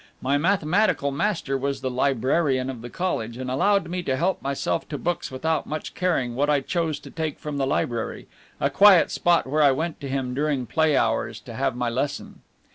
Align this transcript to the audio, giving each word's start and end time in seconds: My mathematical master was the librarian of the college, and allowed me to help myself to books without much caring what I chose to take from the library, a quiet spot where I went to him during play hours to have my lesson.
My 0.19 0.35
mathematical 0.35 1.11
master 1.11 1.55
was 1.55 1.81
the 1.81 1.91
librarian 1.91 2.71
of 2.71 2.81
the 2.81 2.89
college, 2.89 3.37
and 3.37 3.51
allowed 3.51 3.87
me 3.87 4.01
to 4.01 4.15
help 4.15 4.41
myself 4.41 4.89
to 4.89 4.97
books 4.97 5.29
without 5.29 5.67
much 5.67 5.93
caring 5.93 6.33
what 6.33 6.49
I 6.49 6.61
chose 6.61 6.99
to 7.01 7.11
take 7.11 7.37
from 7.37 7.57
the 7.57 7.67
library, 7.67 8.27
a 8.59 8.71
quiet 8.71 9.11
spot 9.11 9.45
where 9.45 9.61
I 9.61 9.71
went 9.71 10.01
to 10.01 10.09
him 10.09 10.33
during 10.33 10.65
play 10.65 10.97
hours 10.97 11.39
to 11.41 11.53
have 11.53 11.75
my 11.75 11.89
lesson. 11.91 12.41